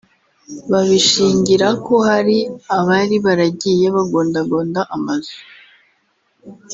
Babishingira 0.71 1.67
ko 1.85 1.95
hari 2.07 2.37
abari 2.77 3.15
baragiye 3.25 3.85
bagondagonda 3.95 4.81
amazu 4.95 5.35